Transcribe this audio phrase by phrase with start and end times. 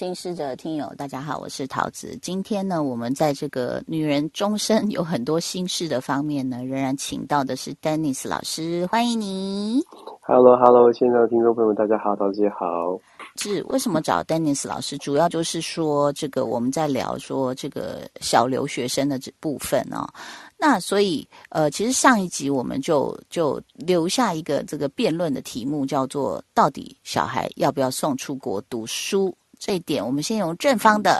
[0.00, 2.18] 心事的听友，大家好，我是桃子。
[2.22, 9.84] 今天呢，我们在这个女人终身有很多心事的方面呢，仍然请到的是 Dennis 老师，欢迎你。
[10.22, 12.98] Hello，Hello，现在的听众朋友们，大家好，桃子姐好。
[13.36, 14.96] 是为什么找 Dennis 老师？
[14.96, 20.08] 主要就是说，这个我们在聊说这个小留学生的这部分哦。
[20.56, 29.34] 那所以，呃，其实上一集我们就就留下一个这个辩论的题目，叫做“到底小孩要不要送出国读书”。
[29.60, 31.10] 这一点，我们先用正方的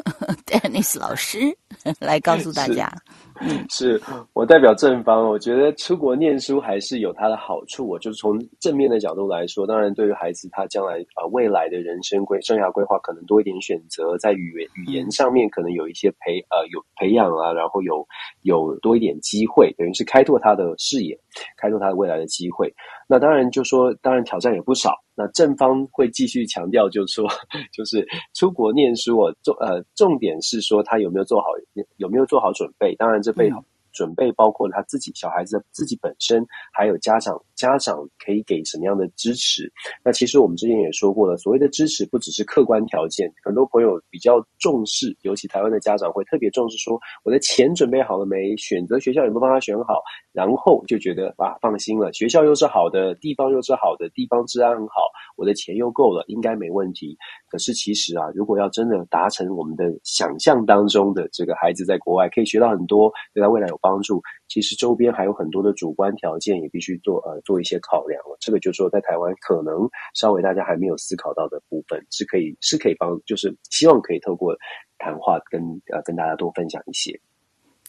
[0.48, 1.38] Dennis 老师
[2.00, 2.90] 来告诉大家。
[3.42, 4.00] 嗯，是
[4.32, 7.86] 我代表正方，我觉得出国念书还是有它的好处。
[7.86, 18.06] 我就是从正面的角度来说，当然对于孩子他将来啊未来的人生规生涯规划可能多一点选择，在语言语言上面可能有一些培呃有培养啊，然后有
[18.42, 21.18] 有多一点机会，等于是开拓他的视野，
[21.58, 22.74] 开拓他的未来的机会。
[23.10, 24.94] 那当然就说，当然挑战也不少。
[25.16, 27.28] 那正方会继续强调，就是说，
[27.72, 31.48] 就是出国念书，我重呃重点是说他有没有做好
[31.96, 32.94] 有没有做好准备。
[32.94, 33.60] 当然这背后。
[33.92, 39.70] 准备包括他自己小孩子自己本身，还有家长家长可以给什么样的支持？
[40.02, 48.56] 那其实我们之前也说过了，所谓的支持不只是客观条件，很多朋友比较重视，尤其台湾的家长会特别重视，说我的钱准备好了没？
[48.56, 50.00] 选择学校有没有帮他选好？
[50.32, 55.02] 然后就觉得啊放心了，学校又是好的，地方又是好的，地方治安很好，
[55.36, 57.16] 我的钱又够了，应该没问题。
[57.50, 68.36] 可是其实啊，如果要真的达成我们的想象当中的这个孩子在国外可以学到很多，对他未来有帮助，其实周边还有很多的主观条件也必须做呃做一些考量了。
[68.38, 74.54] 这个就是说在台湾可能稍微大家还没有思考到的部分，是可以是可以帮，就是希望可以透过
[74.98, 75.60] 谈话跟
[75.92, 77.20] 呃跟大家多分享一些。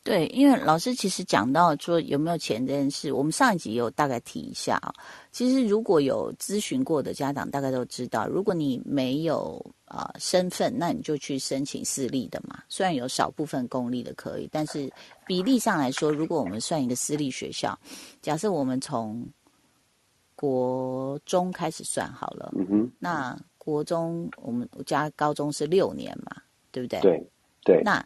[0.04, 4.92] 对，因为老师其实讲到说有没有钱这件事，我们上一集有大概提一下啊。
[5.32, 12.64] 其实如果有咨询过的家长，大概都知道，如果你没有啊身份，那你就去申请私立的嘛。
[12.68, 14.92] 虽然有少部分公立的可以，但是
[15.28, 17.78] 比例上来说，如果我们算一个私立学校，
[18.24, 19.24] 假设我们从
[20.42, 26.42] 国中开始算好了，嗯哼，那国中我们加高中是六年嘛，
[26.72, 27.00] 对不对？
[27.02, 27.24] 对
[27.64, 28.04] 对，那。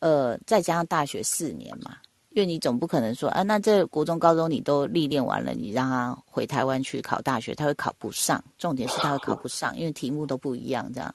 [0.00, 1.96] 呃，再加上大学四年嘛，
[2.30, 8.42] 因为你总不可能说啊，那这国中、高中你都历练完了，你让他回台湾去考大学，他会考不上。
[8.58, 11.12] 重点是他会考不上， 因为题目都不一样，这样。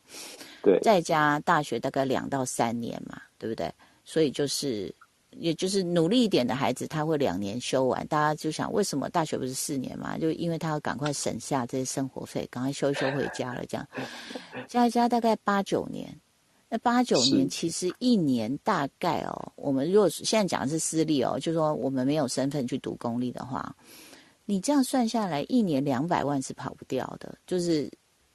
[0.63, 0.79] 对。
[0.81, 3.71] 再加大学大概两到三年嘛，对不对？
[4.03, 4.93] 所以就是，
[5.31, 8.05] 也就是努力一点的孩子，他会两年修完。
[8.07, 10.17] 大家就想，为什么大学不是四年嘛？
[10.17, 13.87] 就因为他要赶快省下这些生活费，赶快修一修回家了，这样。
[14.67, 16.15] 加一加大概八九年。
[16.73, 23.75] 那八九年其实一年大概哦，我们如果现在讲的是私立哦，就说我们没有身份去读公立的话，
[24.45, 27.37] 你这样算下来，一年两百万是跑不掉的。
[27.45, 27.91] 就是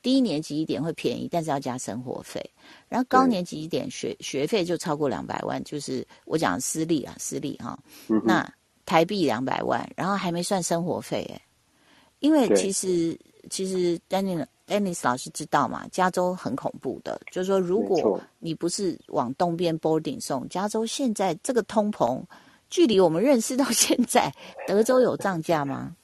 [0.07, 2.41] 低年级一点会便宜，但是要加生活费；
[2.89, 5.61] 然后高年级一点学学费就超过两百万。
[5.65, 7.77] 就是我讲私立啊，私立哈，
[8.25, 8.49] 那
[8.85, 11.43] 台币两百万，然后还没算生活费哎，
[12.21, 13.19] 因为其实
[13.51, 15.89] 其实丹尼 Anis 老师知道嘛？
[15.91, 22.23] 加州很恐怖的，就是说，如果你不是往东边 boarding 送，加州现在这个通膨，
[22.71, 24.33] 距离我们认识到现在，
[24.69, 25.97] 德州有涨价吗？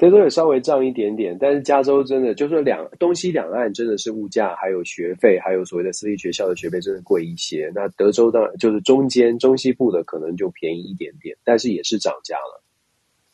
[0.00, 7.70] 德州也稍微涨一点点，但是加州真的就是两东西两岸真的是物价，还有学费，还有所谓的私立学校的学费真的贵一些。
[7.74, 12.64] 那德州当然就是中间中西部的可能就便宜一点点，但是也是涨价了。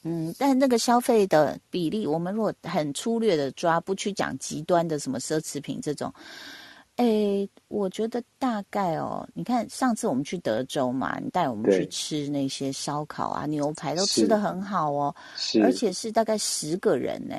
[0.03, 6.13] 嗯，但那个消费的比例，我们如果很粗略的抓，不去讲极端的什么奢侈品这种，
[6.97, 15.15] 哎，我觉得大概哦，你看上次我们去德州嘛，你带我们去吃那些烧烤啊、牛排，都吃的很好哦，
[15.63, 17.37] 而且是大概十个人呢，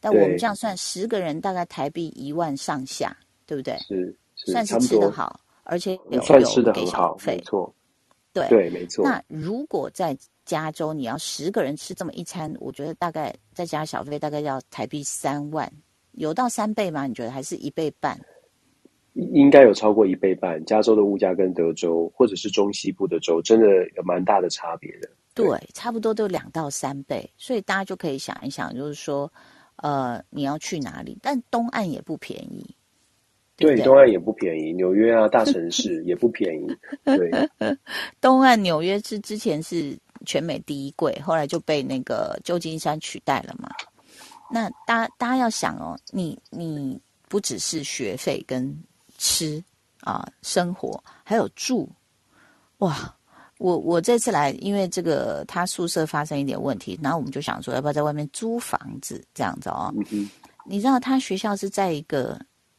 [0.00, 3.14] 但我们这样算，十个人大概台币一万上下，
[3.44, 3.78] 对不对？
[3.88, 7.74] 是，算是吃的好，而且有有给小费，没错，
[8.32, 9.04] 对对，没错。
[9.04, 10.16] 那如果在
[10.46, 15.70] 加州你要十个人吃这么一餐，我觉得大概再加小费，大概要台币三万，
[16.12, 17.06] 有到三倍吗？
[17.06, 18.18] 你觉得还是一倍半？
[19.14, 20.64] 应该有超过一倍半。
[20.64, 23.66] 加州的物价跟德州或者是中西部的州，真的
[23.96, 25.08] 有蛮大的差别的。
[25.34, 29.32] 对，差不多都两到三倍，所以大家就可以想一想，就是说，
[29.76, 31.18] 呃，你要去哪里？
[31.22, 32.64] 但东岸也不便宜。
[33.56, 36.66] 对，东岸也不便宜，纽约啊，大城市也不便宜。
[37.04, 37.30] 对，
[38.20, 39.98] 东岸纽约是之前是。
[40.26, 43.68] 全美第一贵，后来就被那个旧金山取代了嘛。
[44.50, 48.74] 那大家大家要想哦，你你不只是学费跟
[49.24, 49.64] 吃
[50.00, 51.88] 啊，生活还有住，
[52.78, 53.16] 哇！
[53.56, 59.94] 我我这次来，因为这个他宿舍发生一点问题，然后我们就想说，要不要在外面租房子这样子哦？
[60.66, 62.38] 你知道他学校是在一个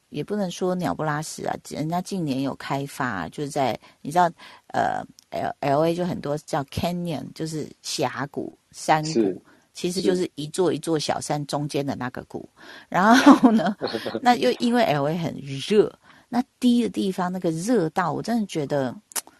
[0.09, 4.29] 也不能说鸟不拉屎啊，人家近年有开发，就是在你知道，
[4.67, 5.01] 呃
[5.31, 9.41] ，L L A 就很多叫 canyon，就是峡谷、山谷，
[9.73, 12.47] 其实就是一座一座小山中间的那个谷。
[12.89, 13.75] 然后呢，
[14.21, 15.91] 那又因为 L A 很热，
[16.35, 18.93] 那低的地方那个热到我真的觉得，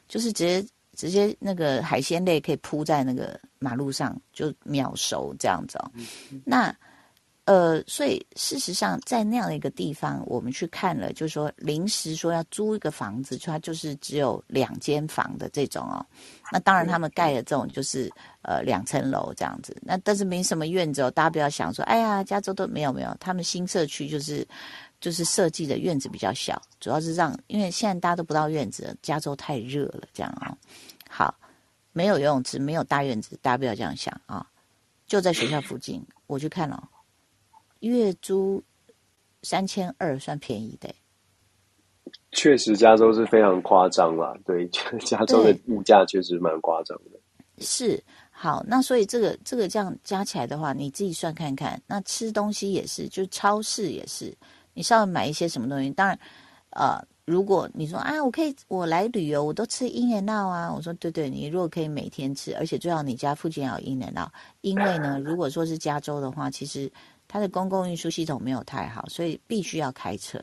[0.08, 0.66] 就是直接
[0.96, 5.92] 直接那个海鲜类可以铺在那个马路上就秒熟这样子哦，
[6.46, 6.74] 那。
[7.48, 16.04] 呃，所以事实上，在那样的一个地方，我们去看了，就是说临时说要租一个房子，它就是只有两间房的这种哦。
[16.52, 18.12] 那当然，他们盖的这种就是
[18.42, 19.78] 呃两层楼这样子。
[19.84, 24.44] 那但是没什么院子哦，大家不要想说，哎呀，加州都没有没有，他们新社区就是
[25.00, 30.58] 就是设计的院子比较小，主要是让因为现在大家都不到院子，加州太热了这样啊。
[31.10, 31.34] 好，
[31.94, 34.46] 没有游泳池，没有大院子，大家不要这样想啊。
[35.08, 36.90] 就在学校附近，我去看了。
[37.82, 38.64] 月租
[39.44, 40.94] 三千二算便宜的，
[42.32, 44.36] 确实加州是非常夸张啦。
[44.44, 44.68] 对，
[45.06, 47.20] 加州的物价确实蛮夸张的。
[47.60, 51.80] 是好，那所以这个这个这样加起来的话，你自己算看看。
[51.86, 54.36] 那吃东西也是，就超市也是，
[54.76, 55.90] 你稍微买一些什么东西。
[55.90, 56.20] 当然，
[56.70, 60.72] 呃，如果你说啊，我可以我来旅游，我都吃 In and Out 啊。
[60.72, 64.30] 我说对对，你如果可以每天吃，而且最好你家附近要有 In and Out，
[64.62, 66.92] 因为呢，如果说是加州的话，其实。
[67.28, 70.40] 它的公共运输系统没有太好，所以必须要开车。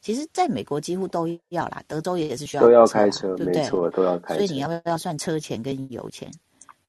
[0.00, 3.68] 其实，在美国几乎都要啦，德州也是需要都要开车，对不对？
[3.90, 4.36] 都要开。
[4.36, 6.30] 所以你要不要算车钱跟油钱？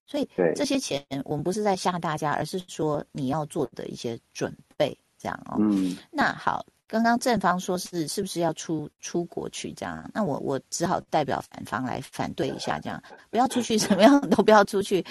[0.05, 5.57] 所以这些钱我们不是在吓大家，而是说你要做的一些准备，这样哦。
[5.59, 6.63] 嗯，那好。
[6.91, 10.11] 刚刚正方说是是不是要出出国去这样？
[10.13, 15.01] 那我我只好代表反方来反对一下，这样不要出去，什么样都不要出去。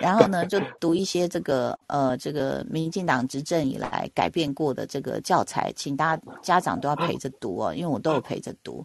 [0.00, 8.82] 然后呢，就读一些这个呃这个民进党执政以来改变过的这个教材，请大家家长都要陪着读哦，因为我都有陪着读。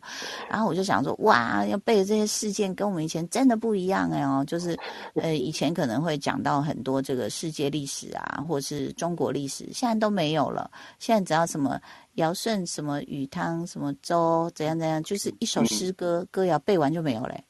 [0.50, 4.78] 然后我就想说，哇，要背的这些事件跟我们以前真的不一样哎哦，就是
[5.16, 10.70] 呃以前可能会讲到很多这个世界历史啊，或是中国历史，现在都没有了。
[11.00, 11.80] 现在只要什么。
[12.16, 17.44] 尧舜什么禹汤什么周怎样怎样，就是一首诗歌歌谣背完就没有嘞。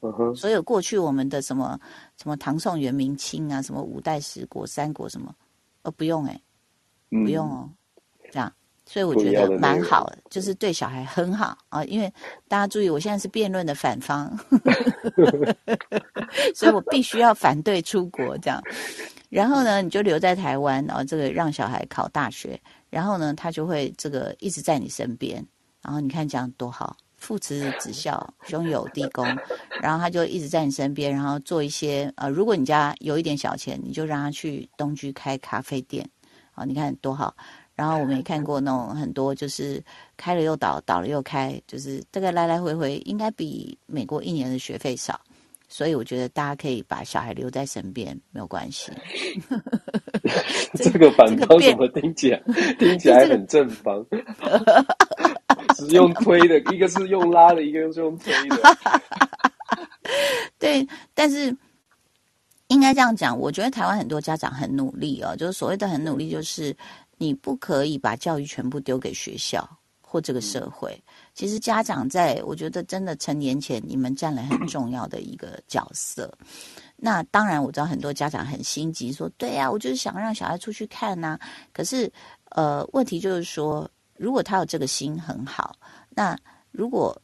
[0.00, 1.78] 嗯哼，所有过去我们的什么
[2.20, 5.32] 什么唐宋元明清啊，什么五代十国三国什么，
[5.82, 6.40] 呃不用哎，
[7.10, 7.70] 不用哦，
[8.32, 8.52] 这样，
[8.84, 11.84] 所以我觉得蛮好的，就是对小孩很好啊。
[11.84, 12.12] 因为
[12.48, 14.36] 大家注意，我现在是辩论的反方，
[16.52, 18.60] 所以我必须要反对出国这样。
[19.28, 22.60] 然后呢，你就留在台湾，然后这个让小孩考大学。
[22.92, 25.42] 然后呢，他就会这个一直在你身边。
[25.80, 29.24] 然后你看这样多好，父慈子孝，兄友弟恭。
[29.80, 36.06] 然后他就一直在你身边，然后做一些呃，如果你家有一点小钱，你就让他去东居开咖啡店。
[36.52, 37.34] 啊，你看多好。
[37.74, 39.82] 然后我们也看过那种很多，就是
[40.18, 45.18] 开了又倒，倒了又开，就是这个来来回回，应该比美国一年的学费少。
[45.72, 48.92] 所以我觉得大家可以把小孩留在身边，没有关系。
[50.76, 52.42] 这个反方怎么听起来
[52.78, 54.04] 听起来很正方？
[55.74, 58.56] 是用推的，一个是用拉的，一个是用推的。
[60.58, 61.56] 对，但是
[62.66, 66.76] 应该这样讲，我觉得台湾很多家长很努力哦，就是所谓的很努力，就是
[67.16, 69.66] 你不可以把教育全部丢给学校
[70.02, 71.02] 或这个社会。
[71.34, 76.32] 其实家长在，我觉得真的成年前，你们占了很重要的一个角色。
[76.96, 81.38] 那当然，我知道很多家长很心急，说：“对呀，我就是想让小孩出去看呐。”
[81.72, 82.12] 可是，
[82.50, 85.74] 呃，问题就是说，如果他有这个心很好，
[86.10, 86.38] 那
[86.70, 87.20] 如果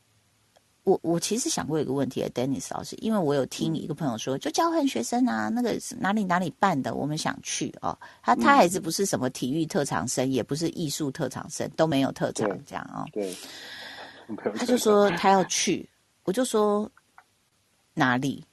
[0.84, 7.96] 我我其实想过一个问题，Dennis 老师，因为我有听一个朋友说，就交换学生啊，那个哪里哪里办的，我们想去哦。
[8.22, 13.04] 他他孩子不是什么体育特长生，也不是艺术特长生，都没有特长这样啊。
[13.12, 13.36] 对。
[14.54, 15.88] 他就说他要去，
[16.24, 16.90] 我就说
[17.94, 18.44] 哪里？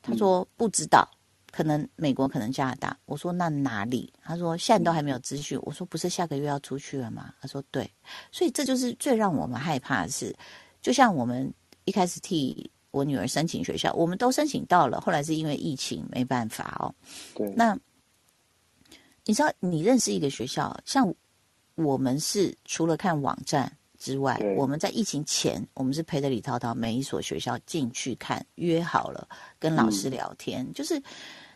[0.00, 1.08] 他说不知道，
[1.50, 2.96] 可能美国，可能加拿大。
[3.04, 4.12] 我说那哪里？
[4.22, 5.58] 他说现在都还没有资讯。
[5.62, 7.34] 我说不是下个月要出去了吗？
[7.40, 7.90] 他说对，
[8.30, 10.34] 所以这就是最让我们害怕的是，
[10.80, 11.52] 就像我们
[11.84, 16.94] 一开始替我女儿申请学校，我们都申请到了，后来是因为疫情没办法哦。
[17.34, 17.76] 对，那
[19.24, 21.12] 你知道你认识一个学校，像
[21.74, 23.76] 我们是除了看网站。
[24.02, 29.28] 之外，我们在疫情前，我们是陪着李涛涛每一所学校进去看，约好了
[29.60, 30.66] 跟老师聊天。
[30.72, 31.00] 就是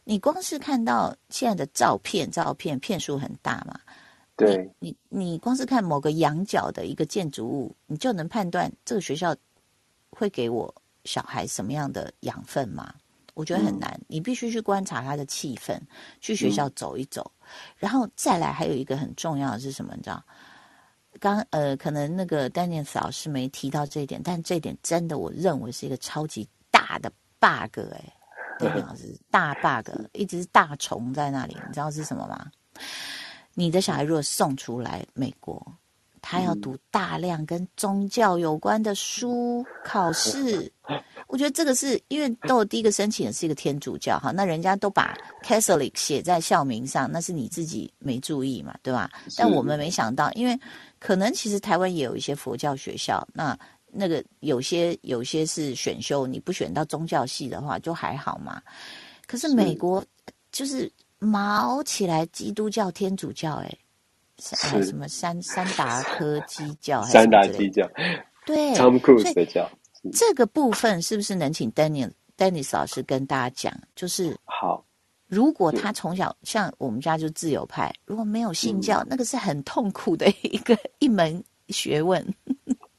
[0.04, 3.80] 你光是看到现在的照片，照片片数很大嘛？
[4.36, 9.34] 对，你你光是看某个仰角的一个建筑物，你就能判断这个学校
[10.10, 10.72] 会给我
[11.04, 12.94] 小孩什么样的养分吗？
[13.34, 14.00] 我觉得很难。
[14.06, 15.78] 你必须去观察他的气氛，
[16.20, 17.28] 去学校走一走，
[17.76, 19.92] 然后再来还有一个很重要的是什么？
[19.96, 20.22] 你知道？
[21.20, 28.14] 刚呃，可能那个丹尼斯老师没提到这一点，但这一点真的我认为是一个超级大的 bug 哎，
[28.58, 32.50] 对， 老师大 bug，一直是大虫在那里，你知道是什么吗？
[33.54, 35.66] 你的小孩如果送出来美国，
[36.28, 40.72] 他要读大量跟宗教有关的书考试。
[41.28, 49.08] 我觉得这个是因为都第一个申请的是一个天主教哈，那人家都把 Catholic 写在校名上，那是你自己没注意嘛，对吧？
[49.36, 50.58] 但我们没想到，因为
[50.98, 53.56] 可能其实台湾也有一些佛教学校，那
[53.86, 58.60] 那个有些有些是选修，你不选到宗教系的话就还好嘛。
[59.28, 60.04] 可是美国
[60.50, 60.90] 就是
[61.20, 63.78] 毛起来基督教、天主教，哎，
[64.38, 67.88] 什么三三达科基教，三达基教，
[68.44, 69.68] 对，Tom Cruise 的教。
[70.12, 73.80] 这个部分是不是能请 Daniel Dennis 老师跟大家讲？
[73.96, 74.84] 就是好，
[75.26, 82.24] 如果他从小像我们家就自由派，如果没有信教，那个是很痛苦的一个一门学问。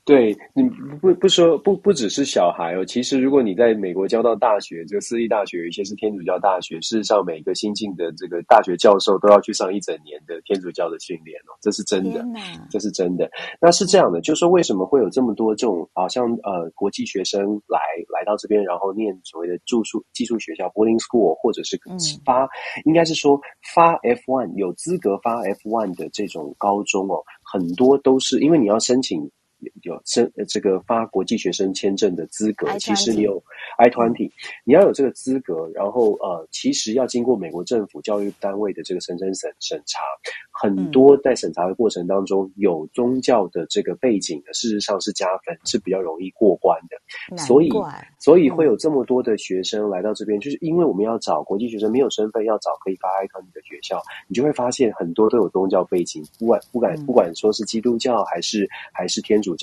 [0.07, 0.63] 对你
[1.01, 12.25] 不不说不不只是小孩哦，其实如果你在美国教到大学，这个私立大学有一些是天主教大学，事实上每个新进的这个大学教授都要去上一整年的天主教的训练哦，这是真的，
[12.71, 13.29] 这是真的。
[13.59, 21.77] 那是这样的，就是说为什么会有这么多这种好像呃国际学生来来到这边，然后念所谓的住宿寄宿学校 boarding school，或者是
[22.23, 22.47] 发，
[22.85, 23.37] 应该是说
[23.75, 29.29] 发 F one 有资格发 F one 的这种高中哦，很多都是因为你要申请。
[29.87, 33.43] 有申这个发国际学生签证的资格，其实你有
[33.77, 34.29] I twenty，
[34.63, 39.99] 你要有这个资格，然后呃，其实要经过美国政府教育单位的这个审审审审查，
[40.51, 47.37] 很多在审查的过程当中有宗教的这个背景的，事实上是加分，是比较容易过关的。
[47.37, 47.71] 所以
[48.19, 59.47] 所以会有这么多的学生来到这边，就是因为我们要找国际学生没有身份，要找可以发 I twenty 的学校，你就会发现很多都有宗教背景，不管不管不管说是基督教还是还是天主。
[59.47, 59.55] 主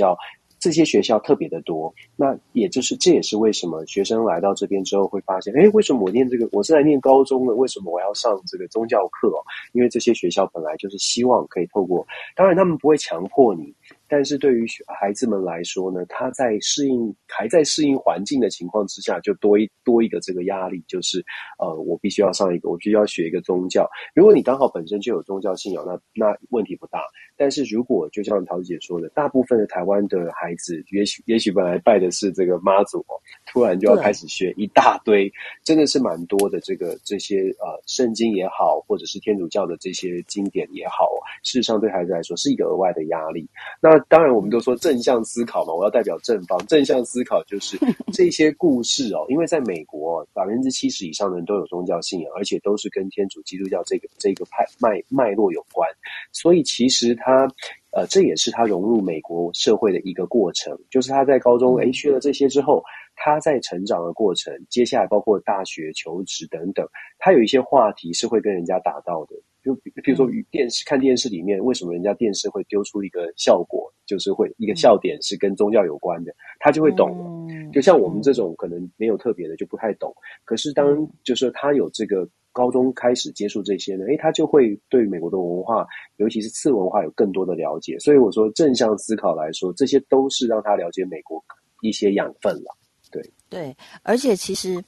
[0.58, 9.30] 这些学校特别的多，那也就是这也是为什么学生来到这边之后会发现，哎，为什么我念这个我是来念高中的，为什么我要上这个宗教课？
[9.72, 13.74] 因为这些学校本来就是希望可以透过，当然他们不会强迫你。
[14.06, 21.24] 但是对于孩子们来说呢，他在适应还在适应环境的情况之下，就多一多一个这个压力，就是
[21.58, 23.88] 呃，我必须要上一个，我必须要学一个宗教。
[24.14, 27.00] 如果你刚好本身就有宗教信仰，那那问题不大。
[27.36, 33.04] 但是如果就像桃子姐说的，大部分的台湾的孩子，也许也许本来拜的是这个妈祖，
[33.46, 35.32] 突然就要开始学一大堆，
[35.64, 36.60] 真的是蛮多的。
[36.60, 41.08] 这个这些呃，圣经也好，或者是天主教的这些经典也好，
[41.42, 43.46] 事实上对孩子来说是一个额外的压力。
[43.80, 46.58] 那当然，我们都说正向思考嘛，我要代表正方。
[46.66, 47.76] 正向思考就是
[48.14, 55.88] 这些故事哦，因为在美国，百分之七十以上的人都有宗教信仰，而且都是跟天主基督教这个这个派脉脉络有关。
[56.32, 57.48] 所以其实他，
[57.90, 60.78] 呃，这也是他融入美国社会的一个过程。
[60.90, 62.82] 就是他在高中诶学了这些之后，
[63.16, 66.86] 他在成长的过程，接下来包括大学求职等等，
[67.18, 69.34] 他有一些话题是会跟人家打到的。
[69.64, 77.72] 就比如说，电视看电视里面，为什么人家电视会丢出一个效果，就是会一个笑点是跟宗教有关的，他就会懂了。
[77.72, 80.14] 就像我们这种可能没有特别的就不太懂，
[80.44, 87.98] 可是当就是他有这个高中开始接触这些呢，诶，他就会对美国的文化，尤其是次文化有更多的了解。
[87.98, 91.44] 所以我说正向思考来说，这些都是让他了解美国
[91.82, 92.74] 一些养分了。
[93.10, 94.82] 对对，而且其实。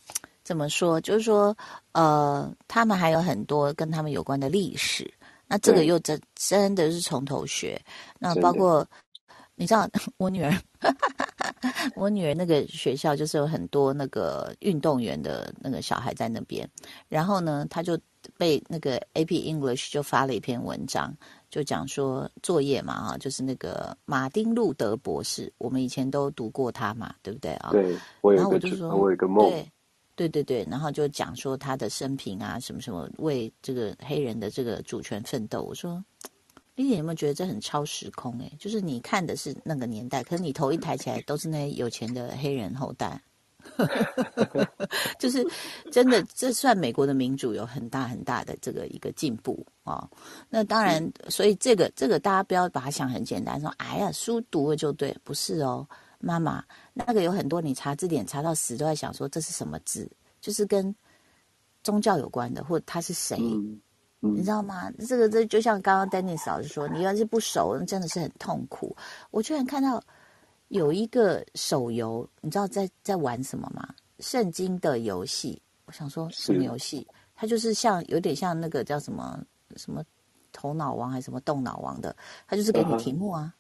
[0.46, 1.00] 怎么说？
[1.00, 1.52] 就是说，
[1.90, 5.12] 呃，他们还有很多跟他们有关的历史。
[5.48, 7.76] 那这个又真真的是从头学。
[8.20, 8.86] 那包括
[9.56, 10.52] 你知道， 我女儿，
[11.96, 16.68] 我女儿那个学校就是有很多那个运动员的那个小孩在那边。
[17.08, 17.98] 然后呢，他就
[18.36, 21.16] 被那个 AP English 就发了一篇文章，
[21.50, 27.70] 就讲说作业嘛，啊，就是那个马丁路德博士，我们以前都读过他嘛，对不对啊？
[27.72, 29.50] 对，我有一个，我有一个梦。
[30.14, 35.60] 对对对，然后就讲说他的生平啊，什么什么为这个黑人的这个主权奋斗。
[35.62, 36.02] 我说，
[36.76, 38.38] 丽姐有没有觉得这很超时空？
[38.38, 43.20] 哎，就是你看的是那个年代，可是你头一抬起来都是那些有钱的黑人后代，
[45.18, 45.44] 就是
[45.90, 50.08] 真的，这算美国的民主有很大很大的这个一个进步啊。
[50.48, 55.86] 那当然，所以这个这个大家不要把它想很简单，说哎呀书读了就对，不是哦。
[56.18, 56.64] 妈妈，
[56.94, 60.92] 那个有很多，你查字典查到死都在想说这是什么字，就是跟
[61.84, 63.36] 宗教有关的，或者他是谁，
[64.20, 64.90] 你知道吗？
[65.06, 68.96] 这个这就像刚刚 Dennis 老师说，你要是不熟，那真的是很痛苦。
[69.30, 70.02] 我居然看到
[70.68, 73.88] 有一个手游，你知道在在玩什么吗？
[74.20, 75.60] 圣经的游戏。
[75.86, 77.06] 我想说什么游戏？
[77.34, 79.38] 它就是像有点像那个叫什么
[79.76, 80.02] 什么。
[80.52, 82.16] 头脑王还是什么动脑王的，
[82.48, 83.52] 它就是给你题目啊。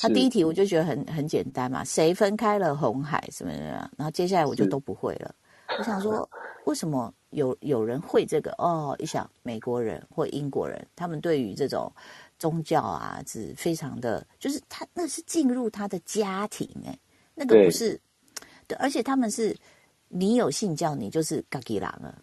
[0.00, 5.34] 他是第一题我就觉得很很简单嘛，谁分开了红海什么的，然后接下来我就都不会了。
[5.78, 6.26] 我想说，
[6.64, 8.50] 为什么有有人会这个？
[8.58, 11.92] 哦，一想美国人或英国人，他们对于这种
[12.38, 16.98] 宗教啊是非常的，就是他那是进入他的家庭哎、
[17.34, 18.00] 那个不是
[18.66, 19.56] 对，而且他们是
[20.08, 22.22] 你有信教，你就是嘎吉郎了。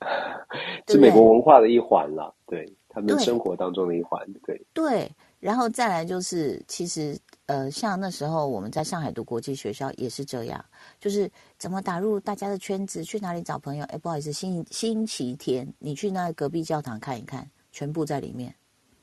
[0.86, 5.10] 对不对是美国文化的一环了，对他们生活当中的一环，对，对，
[5.46, 10.64] 然后再来就是，其实呃，像那时候我们在上海读国际学校也是这样，
[10.98, 13.84] 就是怎么打入大家的圈子，去哪里找朋友？
[13.84, 18.52] 哎，不好意思，星星期天你去那隔壁教堂看一看，全部在里面。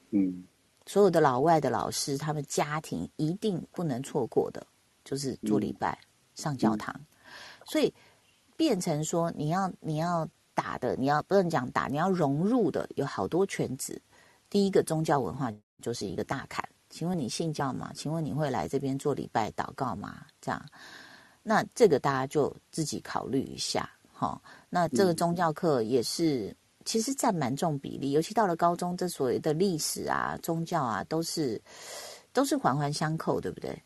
[0.10, 0.44] 嗯，
[0.86, 4.68] 所有的老外的老师，他们家庭一定不能错过的，
[5.06, 5.98] 就是做礼拜、
[6.36, 6.94] 上教堂，
[7.64, 7.94] 所以
[8.58, 14.02] 变成说你要你要打的，你要不能讲打，你要融入的有好多圈子。
[14.54, 16.64] 第一个宗教文化就是一个大坎。
[16.92, 17.92] 请问你信教吗？
[17.96, 20.28] 请问你会来这边做礼拜祷告吗？
[20.40, 20.64] 这样，
[21.42, 23.90] 那这个大家就自己考虑一下。
[24.14, 26.56] 哈、那这个宗教课也是。
[26.86, 31.60] 其实占蛮重比例，尤其到了高中，这所谓的历史啊、宗教啊，都是
[32.34, 33.82] 都是环环相扣，对不对？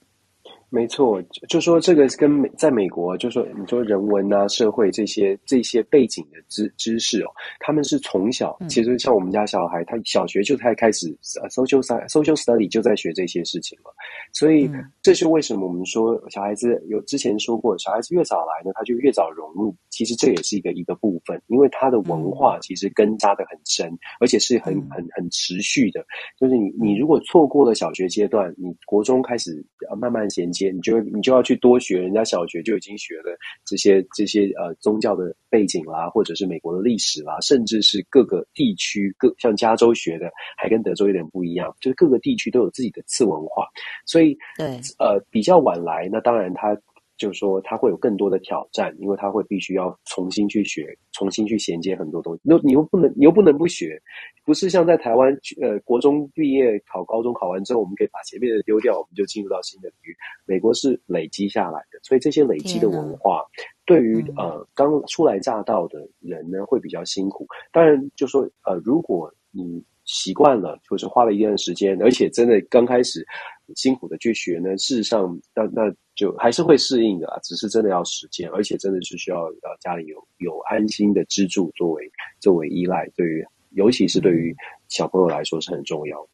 [0.69, 7.31] 没错，就就说这个跟美在美国，就说你说人文啊、社会这些这些背景的知知识哦，
[7.61, 11.07] 他们是从小，嗯其实像我们家小孩，他小学就才开始
[11.41, 13.93] 呃 social sci- social study 就在学这些事情了，
[14.33, 26.05] 所以嗯这是为什么我们说小孩子有之前说过，小孩子越早来呢，他就越早融入，其实这也是一个一个部分，因为他的文化其实根扎的很深，而且是很嗯很很持续的，
[26.37, 43.67] 就是你你如果错过了小学阶段，你国中开始呃慢慢衔接，你就会你就要去多学人家小学就已经学了这些这些呃宗教的背景啦，或者是美国的历史啦，甚至是各个地区各像加州学的还跟德州有点不一样，就是各个地区都有自己的次文化，
[44.05, 46.75] 所以对，呃比较晚来，那当然他
[47.17, 52.41] 就是说他会有更多的挑战，因为他会必须要重新去学，重新去衔接很多东西。
[52.43, 53.99] 那你又不能你又不能不学，
[54.47, 60.15] 不是像在台湾呃国中毕业考高中考完之后，我们可以把前面的丢掉，我们就进入到新的领域。
[60.45, 63.43] 美国是累积下来的，所以这些累积的文化。
[63.85, 67.45] 对于嗯呃刚初来乍到的人呢，会比较辛苦。
[67.73, 73.27] 当然，就说呃，如果你习惯了，就是花了一段时间，而且真的刚开始
[73.75, 83.45] 辛苦的去学呢，事实上那那就还是会适应的啦，只是真的要时间，而且真的是需要呃家里有有安心的支柱作为作为依赖，对于
[83.77, 84.53] 尤其是对于
[84.89, 86.29] 小朋友来说是很重要的。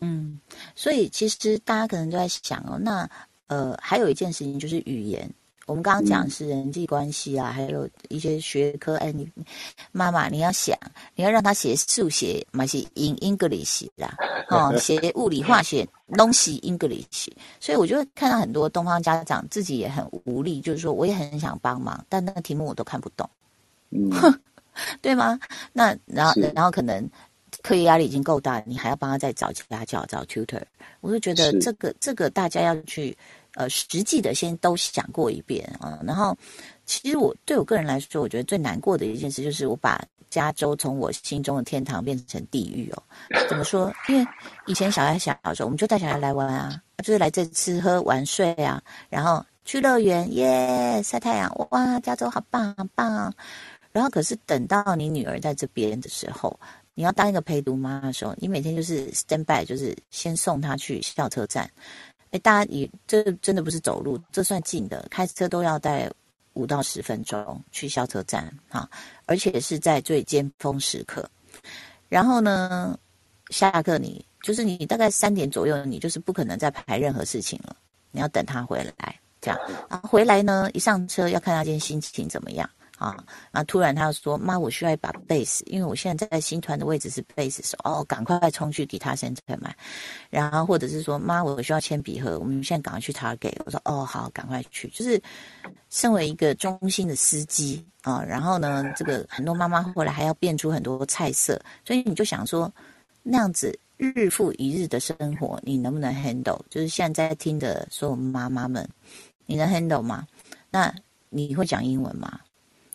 [0.00, 0.38] 嗯，
[0.74, 3.08] 所以其实大家可能都在想哦，那
[3.46, 5.30] 呃，还有一件事情就是语言。
[5.66, 8.94] 我们刚刚讲是人际关系啊，还有一些学科。
[8.98, 9.28] 哎，你
[9.90, 10.78] 妈妈你要想，
[11.16, 14.14] 你要让他写数学，嘛是 in English 啦，
[14.48, 15.84] 哦，写物理化学
[16.16, 17.32] 东西 English。
[17.58, 23.28] 所以我就会看到很多东方家长自己也很无力，就是说我也很想帮忙，但那个题目我都看不懂，
[23.90, 24.08] 嗯，
[25.00, 25.38] 对吗？
[25.72, 27.08] 那然后然后可能
[27.62, 30.62] 课业压力已经够大，你还要帮他再找家教、找 tutor，
[31.00, 33.16] 我就觉得是这个这个大家要去
[33.54, 35.98] 呃实际的先都想过一遍啊。
[36.04, 36.36] 然后
[36.84, 43.02] 其实我对我个人来说，我觉得最难过的一件事就是我把加州从我心中的天堂变成地狱哦。
[43.48, 43.92] 怎么说？
[44.08, 44.26] 因为
[44.66, 53.32] 以前小孩小的时候，我们就带小孩来玩啊，就是来这吃喝玩睡啊，然后去乐园耶晒太阳，哇，加州好棒好棒啊。
[53.96, 56.54] 然后可是等到你女儿在这边的时候，
[56.92, 61.66] 你要当一个陪读妈的时候，你每天就是 stand by，就是先送她去校车站。
[62.30, 66.10] 哎，大家也这真的不是走路，这算近的，开车都要带
[66.52, 68.86] 五到十分钟去校车站啊，
[69.24, 71.26] 而且是在最尖峰时刻。
[72.10, 72.98] 然后呢，
[73.48, 77.74] 下课你就是你大概三点左右，你就是不可能再排任何事情了，
[78.10, 79.58] 你要等他回来，这样。
[79.88, 82.68] 然后回来呢，一上车要看他今天心情怎么样。
[82.98, 83.16] 啊，
[83.52, 89.76] 然后突然他说：“妈，我需要一把贝斯，因为我现在在新团的位置是贝斯手。”哦，赶快冲去给他先去买。
[90.30, 95.20] 然后或者是说：“妈，我需要铅笔盒，我们现在赶快去 Target。”我说：“哦，好，赶快去。”就是
[95.90, 102.72] 身为一个中心的司机啊，然后呢，这个很多妈妈后来还要变出很多菜色，所以你就想说，
[103.22, 106.60] 那样子日复一日的生活，你能不能 handle？
[106.70, 108.88] 就是现在在听的所有妈妈们，
[109.44, 110.26] 你能 handle 吗？
[110.70, 110.94] 那
[111.28, 112.40] 你会讲英文吗？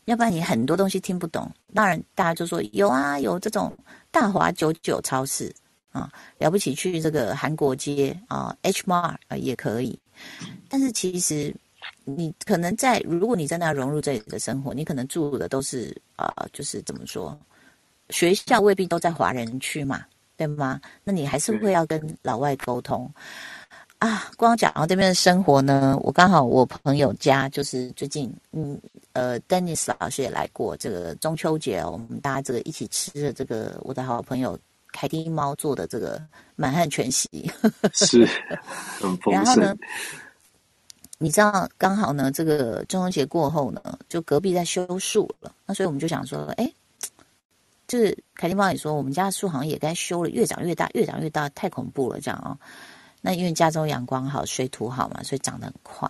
[0.06, 1.50] 要不然你很多东西听不懂。
[1.74, 3.76] 当然，大家就说有啊，有这种
[4.10, 5.54] 大华九九超市
[5.92, 9.98] 啊，了不起去这个韩国街啊，H Mart 啊也可以。
[10.70, 11.54] 但是其实
[12.04, 17.38] 你可能在，如果你真的要融入这里的生活，你可能住的都是啊、呃就是怎么说，
[18.10, 20.06] 学校未必都在华人区嘛，
[20.38, 20.80] 对吗？
[21.04, 23.12] 那你还是会要跟老外沟通
[24.02, 24.30] 啊。
[24.36, 28.80] 光讲到这边的生活呢，我刚好我朋友家就是最近，嗯
[29.14, 34.58] 呃，Dennis 老师也来过这个中秋节，我们大家这个一起吃的这个我的好朋友
[34.92, 36.20] 凯蒂猫做的这个
[36.56, 37.52] 满汉全席，
[37.94, 38.28] 是
[39.00, 39.76] 很丰然后呢，
[41.20, 46.70] 你知道刚好呢，这个中秋节过后呢，就隔壁在修树了，那所以我们就想说，哎。
[47.88, 52.58] 就是凯蒂猫也说，我们家的树好像也该修了，越长越大，越长越大，太恐怖了，这样哦。
[53.22, 56.10] 那因为加州阳光好，水土好嘛，所以长得很快。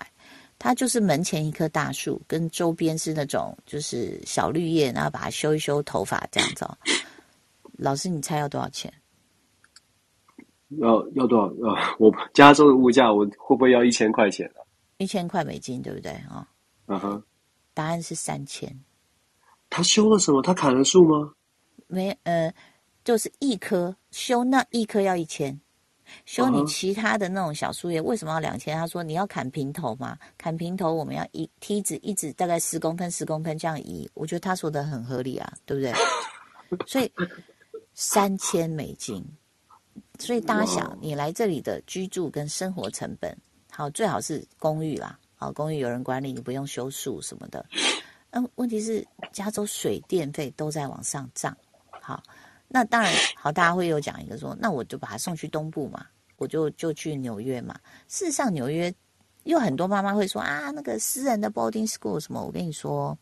[0.57, 6.65] 它就是门前一棵大树，跟周边是那种就是小绿叶，然后把它修一修头发这样子。
[7.77, 8.93] 老师，你猜要多少钱？
[10.77, 11.45] 要要多少？
[11.47, 14.61] 呃，我加州的物价，我会不会要一千块钱啊？
[14.97, 16.47] 一千块美金，对不对啊？
[16.85, 17.23] 嗯哼。
[17.73, 18.69] 答案是三千。
[19.69, 20.41] 他修了什么？
[20.41, 21.33] 他砍了树吗？
[21.87, 22.53] 没呃，
[23.03, 25.59] 就是一棵修那一棵要一千，
[26.25, 28.77] 修你其他的那种小树叶为什么要两千？
[28.77, 35.93] 他说你要砍平头嘛，砍平头我们要一梯子一直大概十公分十公分这样移，我觉得他说的很合理啊，对不对？
[36.87, 37.11] 所以
[37.93, 39.25] 三千美金，
[40.19, 43.35] 所以大家想你来这里的居住跟生活成本，
[43.69, 47.65] 好最好是公寓啦，好公寓有人管理，你不用修树什么的。
[48.29, 51.55] 嗯，问题是加州水电费都在往上涨。
[51.99, 52.23] 好，
[52.73, 56.05] 那当然好，大家会有讲一个说，那我就把他送去东部嘛，
[56.37, 57.77] 我就就去纽约嘛。
[58.07, 58.93] 事实上，纽约
[59.43, 63.17] 有很多妈妈会说啊，那个私人的 boarding school 什么，我跟你说，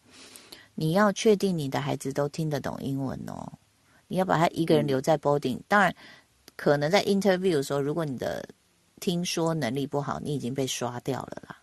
[0.75, 3.51] 你要确定你的孩子都听得懂英文哦，
[4.07, 5.59] 你要把他一个人留在 boarding。
[5.67, 5.95] 当然，
[6.55, 8.47] 可能在 interview 的时候，如果你的
[8.99, 11.57] 听说能力不好，你已经被刷掉了啦。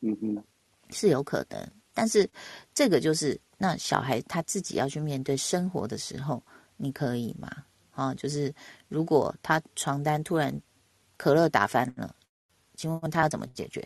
[0.00, 0.42] 嗯嗯，
[0.90, 2.28] 是有可能，但是
[2.74, 3.40] 这个就是。
[3.58, 6.42] 那小孩他自己要去面对生活的时候，
[6.76, 7.48] 你可以吗？
[7.92, 8.54] 啊，就是
[8.88, 10.52] 如果他床单突然
[11.16, 12.14] 可乐打翻了，
[12.74, 13.80] 请问他要怎么解决？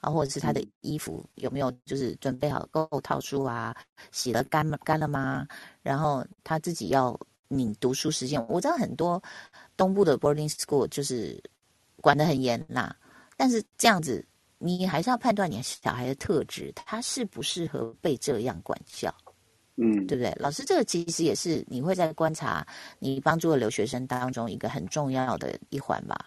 [0.00, 3.74] 啊，或者是他的衣服有没有就是准备好够套数啊？
[4.10, 5.46] 洗了干干了吗？
[5.82, 9.22] 然后他自己要你读书时间，我知道很多
[9.76, 11.42] 东部的 boarding school 就是
[11.96, 12.96] 管得很严啦，
[13.36, 14.24] 但是这样子。
[14.64, 19.12] 你还是要判断你小孩的特质，他适不适合被这样管教，
[19.76, 20.32] 嗯，对不对？
[20.38, 22.66] 老师，这个其实也是你会在观察
[22.98, 26.26] 你帮助的留学生当中一个很重要的一环吧。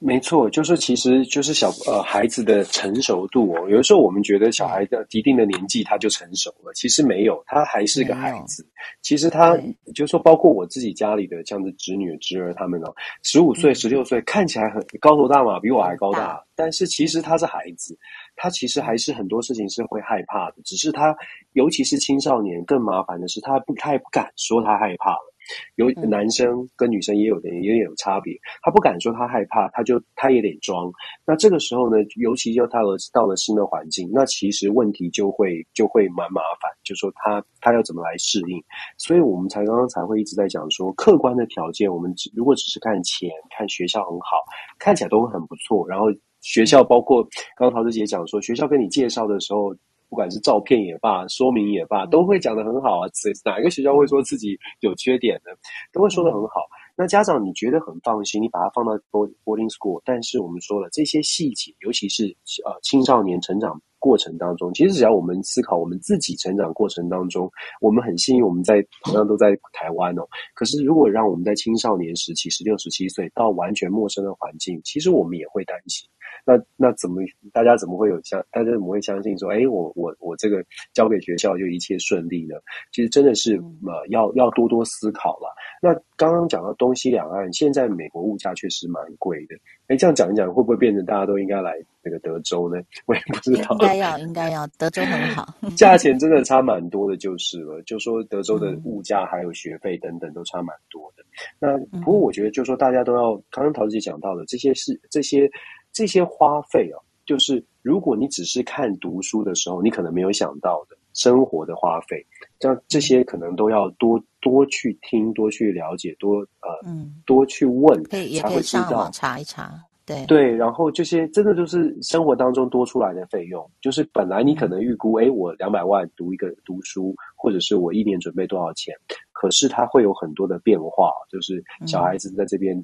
[0.00, 3.70] 没错，就是其实就是小呃孩子的成熟度哦。
[3.70, 8.66] 有的时候我们觉得小孩的一定的年纪他就成熟了，其实没有，他还是个孩子。
[9.00, 9.56] 其实他
[9.94, 17.96] 就是说，包括我自己家里的这样的侄女侄儿，他们哦，十五岁、十六岁，看起来很高头大马，比我还高大，但是其实他是孩子，
[18.36, 20.56] 他其实还是很多事情是会害怕的。
[20.64, 21.14] 只是他，
[21.52, 25.34] 尤其是青少年，更麻烦的是他不太不敢说他害怕了。
[25.74, 30.90] 有男生跟女生也有的也有差别，他不敢说他害怕，他就他也得装。
[31.26, 38.64] 那这个时候呢，尤其又到了到了新的环境，那其实问题就会就会蛮麻烦，就说他他要怎么来适应。
[38.96, 44.38] 所以我们才刚刚才会一直在讲说，客观的条件，我们只如果只是看钱，看学校很好，
[44.78, 45.86] 看起来都会很不错。
[45.86, 46.06] 然后
[46.44, 47.26] 学校包括
[47.56, 49.74] 刚陶子姐讲说，学校跟你介绍的时候。
[50.10, 53.10] 不管是照片也罢，说明也罢，都会讲的很好啊。
[53.44, 55.50] 哪一个学校会说自己有缺点呢？
[55.92, 56.60] 都会说的很好。
[56.94, 62.26] 那家长你觉得很放心，你把它放到 boarding school，但是我们说了这些细节，尤其是
[62.64, 70.22] 呃青少年成长过程当中，其实只要我们思考我们自己成长过程当中，我们很幸运我们在同样都在台湾哦。
[70.54, 76.08] 可是如果让我们在青少年时期十六十七岁到完全陌生的环境，其实我们也会担心。
[76.44, 78.44] 那那怎么大家怎么会有相？
[78.50, 82.54] 大家怎么会相信说，哎，我我我这个交给学校就一切顺利呢？
[82.92, 85.54] 其实真的是呃，要要多多思考了。
[85.80, 89.56] 那刚刚讲到东西两岸，现在美国物价确实蛮贵的。
[89.88, 92.80] 哎，这样讲一讲，会不会变成大家都应该来那个德州呢？
[93.06, 93.70] 我也不知道。
[93.72, 95.46] 应该要，应该要，德州很好。
[95.76, 97.80] 价钱真的差蛮多的，就是了。
[97.82, 101.24] 就说德州的物价还有学费等等都差蛮多的。
[101.58, 105.50] 那不过我觉得，就说大家都要，刚刚陶姐讲到的这些是这些。
[105.94, 112.26] 这些花费哦，就是如果你只是看读书的时候，你可能没有想到的生活的花费，
[112.60, 119.72] 像这些可能都要多多去听、多去了解、多呃嗯多去问，才会知道查一查。
[120.06, 128.94] 对对，然后这些真的就是生活当中多出来的费用，就是本来你可能预估，哎，我两百万读一个读书，或者是我一年准备多少钱，
[129.32, 132.76] 可是它会有很多的变化，就是小孩子在这边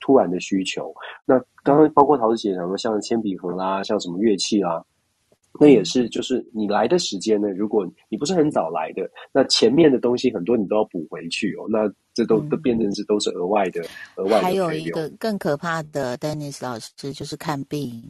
[0.00, 0.94] 突然的需求。
[1.24, 4.84] 那刚刚包括陶子姐讲的，像铅笔盒啦，像什么乐器啦。
[5.60, 11.66] 那也是，就是你来的时间呢，如果你不是很早来的，那前面的东西很多你都要补回去哦。
[11.68, 13.82] 那这都都变成是都是额外的
[14.16, 18.04] 额外的还有一个更可怕的，Dennis 老师就是看病。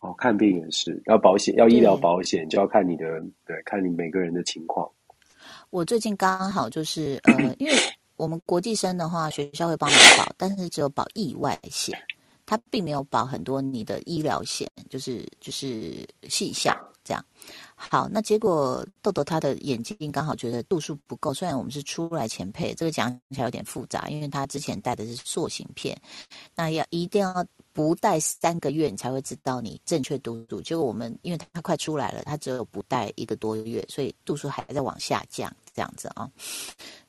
[0.00, 3.04] 哦，看病也是要保险，要医疗保险，就要看你的
[3.46, 4.90] 对，看你每个人的情况。
[5.70, 7.72] 我最近刚好就是呃，因为
[8.20, 11.98] 我们国际生的话，学校会帮你保，但是只有保意外险，
[12.44, 17.24] 它并没有保很多你的医疗险，就是就是细项这样。
[17.74, 25.98] 好，那结果豆豆他的眼睛刚好觉得度数不够，虽然我们是出来前配，这个讲起来有点复杂，因为他之前戴的是塑形片，
[26.54, 30.60] 那要一定要不戴三个月，你才会知道你正确度数。
[30.60, 36.30] 结果我们因为他快出来了，他只有不戴一个多月，所以度数还在往下降，这样子啊。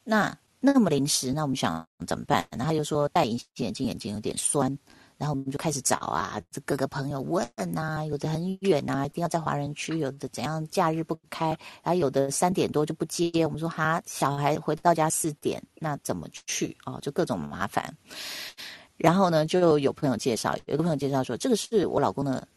[0.06, 2.46] 那那么临时，那我们想怎么办？
[2.52, 4.78] 然后他就说戴隐形眼镜眼睛有点酸，
[5.18, 7.44] 然后我们就开始找啊，这各个朋友问
[7.76, 11.48] 啊，有的很远啊，一定要在华人区，有的怎样假日不开，
[11.82, 13.32] 然后有的三点多就不接。
[13.44, 17.00] 我们说哈，小孩回到家四点，那怎么去哦？
[17.02, 17.92] 就各种麻烦。
[18.98, 22.48] 然后呢，就有朋友介绍，有一个朋友介绍说，这个是我老公的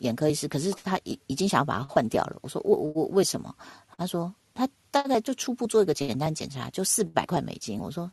[0.00, 2.36] 眼科医师，可是他已已经想要把它换掉了。
[2.42, 3.54] 我说我我为什么？
[3.96, 4.30] 他说
[4.94, 7.80] 大概就初步做一个简单检查，就四百块美金。
[7.80, 8.08] 我说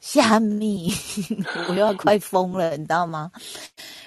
[0.00, 0.90] 虾米，
[1.68, 3.30] 我又要快疯了，你知道吗？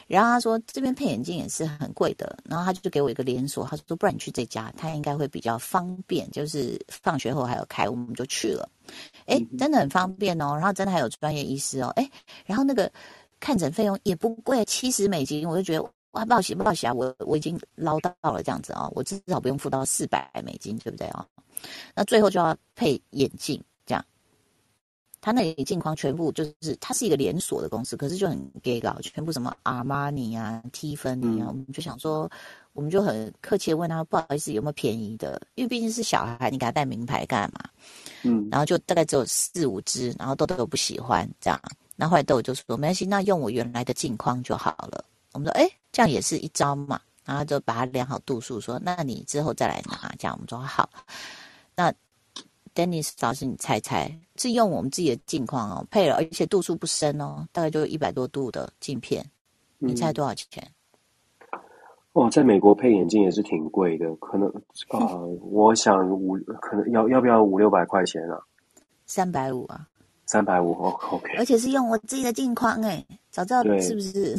[0.08, 8.68] 然后他说这边配眼镜也是很贵的，然后他就给我一个连锁，他说不然你去这家，他应该会比较方便，就是放学后还有开，我们就去了。
[9.28, 12.10] 哎，真的很方便哦，然后真的还有专业医师哦，哎，
[12.48, 12.92] 然后那个
[13.40, 21.44] 看诊费用也不贵，七十美金，我就觉得哇，报喜报喜啊，我我已经捞到了这样子啊、哦，我至少不用付到四百美金，对不对啊、哦？
[21.94, 24.04] 那最后就要配眼镜，这样。
[25.20, 32.30] 他那里镜框全部就是，它是一个连锁的公司，可是就很 gay 搞，全部什么阿玛尼啊、蒂芬尼啊，我们就想说，
[32.72, 35.42] 我们就很客气的问他，不好意思，有没有便宜的？
[35.56, 37.60] 因为毕竟是小孩，你给他带名牌干嘛？
[38.24, 41.60] 嗯，然后就大概只有四五只，然后豆豆不喜欢这样，
[41.98, 45.04] 那后来豆豆就说没关系，那用我原来的镜框就好了。
[45.34, 50.90] 我们说，哎，这样也是一招嘛，然后就把它量好度数，说，那你之后再来拿，这样我们说好。
[51.74, 51.90] 那
[52.74, 59.26] Dennis 老师，你猜猜是用我们自己的镜框哦，配了，而且度数不深哦，大概就一百多度的镜片，
[59.78, 60.70] 你猜多少钱？
[62.12, 64.50] 哦，在美国配眼镜也是挺贵的，可能
[64.90, 68.38] 啊、 呃，我想五可能要要不要五六百块钱啊？
[69.06, 69.88] 三百五啊，
[70.26, 74.36] 三百五哦，OK，而且是用我自己的镜框哎，早知道对是不是？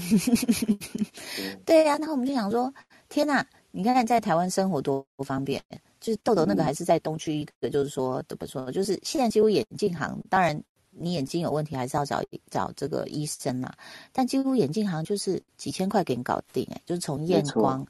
[1.65, 1.85] 对。
[1.87, 2.73] 呀、然后我们就想说，
[3.09, 5.63] 天哪，你看看在台湾生活多不方便，
[6.01, 12.21] 就是豆豆那个还是在东区一个，就是说怎么说，就是现在几乎眼镜行，当然你眼睛有问题还是要找
[12.51, 13.73] 找这个医生啦，
[14.13, 17.87] 但几乎眼镜行就是几千块给你搞定哎，就是从验光、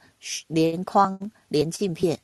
[0.49, 2.19] 连框、连镜片，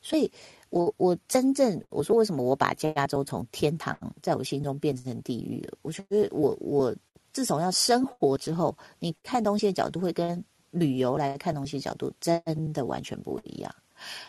[0.00, 0.30] 所以
[0.74, 5.78] 我我真正我说为什么我把加州从天堂在我心中变成地狱了？
[5.82, 6.92] 我觉得我我
[7.32, 13.72] 自从要生活之后，你看东西的角度会跟旅游来看东西的角度真的完全不一样。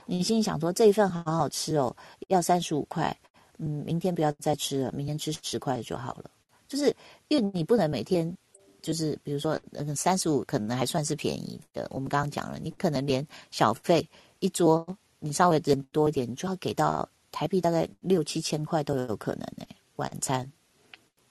[0.05, 1.95] 你心里想说这一份好好吃哦，
[2.27, 3.17] 要三十五块，
[3.57, 6.29] 嗯，明天不要再吃了，明天吃十块就好了。
[6.67, 6.95] 就是
[7.27, 8.31] 因为你不能每天。
[8.83, 11.87] 就是比如说，嗯，三十五可能还算是便宜的。
[11.89, 14.85] 我们刚刚讲了，你可能连小费一桌，
[15.25, 20.51] 你稍微人多一点，你就要给到台币大概六七千块都有可能呢、晚餐，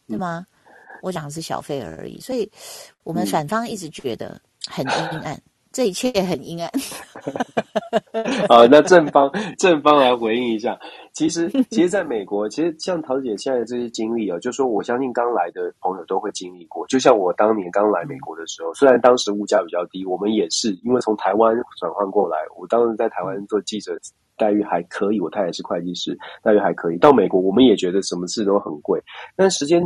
[0.08, 0.44] 对吗？
[1.00, 2.50] 我讲的是小费而已，所以
[3.04, 5.40] 我们反方一直觉得很阴暗，
[5.74, 6.70] 这一切很阴暗。
[8.48, 10.78] 好，那正方正方来回应一下。
[11.12, 16.86] 其实， 其实，在美国，其实像桃姐现在的这些经历哦，就说我相信刚来的朋友都会经历过。
[16.86, 23.98] 就像我当年刚来美国的时候，虽然当时物价比较低，我们也是因为从台湾转换过来，我当时在台湾做记者，
[24.36, 26.98] 待遇还可以，我太太是会计师，待遇还可以。
[26.98, 29.02] 到美国，我们也觉得什么事都很贵，
[29.34, 29.82] 但时间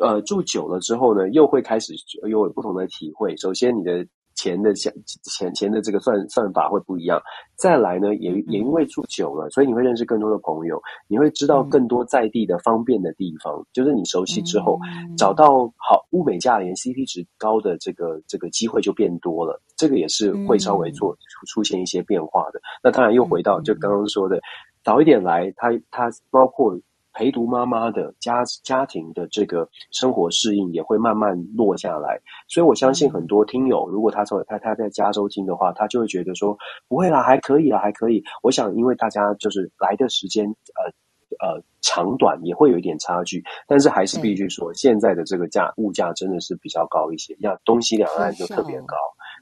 [0.00, 3.36] 呃住久了之后呢，又会开始又有不同的体会。
[3.36, 4.06] 首先，你的
[4.40, 4.90] 钱的钱
[5.22, 7.20] 钱钱的这个算算法会不一样。
[7.56, 13.62] 再来呢，也也因为住久了，所以你会认识更多的朋友，你会知道更多在地的方便的地方。
[13.74, 14.78] 就是你熟悉之后，
[15.18, 19.60] 找到好物美价廉、CP 值高的这个这个机会就变多了。
[19.76, 22.60] 这个也是会稍微做出出现一些变化的。
[22.82, 24.40] 那当然又回到就刚刚说的，
[24.82, 26.80] 早一点来，他他包括。
[27.12, 36.56] 陪读妈妈的家家庭的这个生活适应也会慢慢落下来，所以我相信很多听友，如果他从他他在加州听的话，他就会觉得说
[36.88, 38.22] 不会啦，还可以啦，还可以。
[38.42, 48.96] 我想，因为大家就是来的时间呃呃长短也会有一点差距，但是还是必须说，现在的这个价物价真的是比较高一些，像东西两岸就特别高，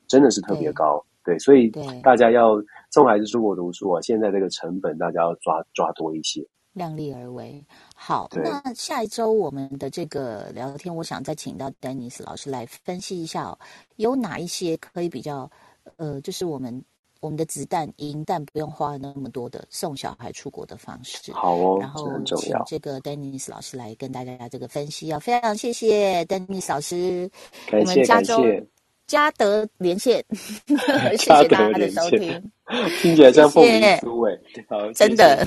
[0.06, 1.04] 真的是特别高。
[1.24, 1.70] 对，所以
[2.02, 2.54] 大家要
[2.90, 6.42] 送孩子出国读书啊，现在这个成本大家要抓抓多一些。
[6.78, 7.62] 量力而为。
[7.94, 13.58] 好，那下一周我们的这个聊天，我想再请到 Dennis 老师来分析一下、哦，
[13.96, 15.50] 有哪一些可以比较，
[15.96, 16.82] 呃，就是我们
[17.20, 21.32] 我们的子弹银弹不用花那么多的送小孩出国的方式。
[21.32, 22.08] 好哦，然后。
[22.36, 27.28] 请这个 Dennis 老师来跟大家这个分析哦，非常谢谢 Dennis 老师，
[27.66, 28.66] 感谢我们加州感谢，
[29.08, 30.24] 嘉德连线，
[31.16, 32.52] 谢谢大家的收听。
[33.00, 35.44] 听起来像凤梨酥哎，好，真的，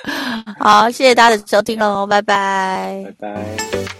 [0.58, 3.04] 好，谢谢大家的收听喽，拜拜。
[3.18, 3.99] 拜拜。